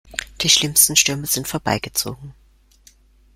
[0.41, 2.33] Die schlimmsten Stürme sind vorbei gezogen.